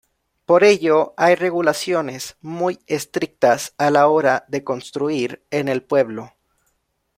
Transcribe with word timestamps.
Por 0.47 0.63
ello, 0.63 1.13
hay 1.15 1.35
regulaciones 1.35 2.35
muy 2.41 2.79
estrictas 2.87 3.75
a 3.77 3.91
la 3.91 4.07
hora 4.07 4.45
de 4.47 4.63
construir 4.63 5.43
en 5.51 5.67
el 5.67 5.83
pueblo. 5.83 6.33